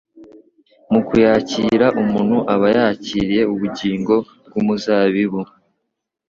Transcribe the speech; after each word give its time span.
Mu 0.91 0.99
kuyakira 1.07 1.87
umuntu 2.01 2.37
aba 2.53 2.67
yakiriye 2.77 3.41
ubugingo 3.53 4.13
bw'umuzabibu. 4.47 5.41